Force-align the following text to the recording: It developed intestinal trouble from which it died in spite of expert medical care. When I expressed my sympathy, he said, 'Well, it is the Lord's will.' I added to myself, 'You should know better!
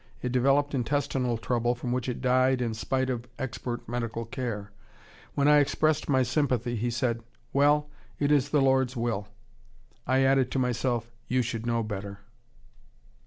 It 0.23 0.31
developed 0.31 0.73
intestinal 0.73 1.37
trouble 1.37 1.75
from 1.75 1.91
which 1.91 2.09
it 2.09 2.23
died 2.23 2.59
in 2.59 2.73
spite 2.73 3.11
of 3.11 3.27
expert 3.37 3.87
medical 3.87 4.25
care. 4.25 4.71
When 5.35 5.47
I 5.47 5.59
expressed 5.59 6.09
my 6.09 6.23
sympathy, 6.23 6.75
he 6.75 6.89
said, 6.89 7.21
'Well, 7.53 7.87
it 8.17 8.31
is 8.31 8.49
the 8.49 8.63
Lord's 8.63 8.97
will.' 8.97 9.27
I 10.07 10.23
added 10.23 10.49
to 10.53 10.57
myself, 10.57 11.11
'You 11.27 11.43
should 11.43 11.67
know 11.67 11.83
better! 11.83 12.21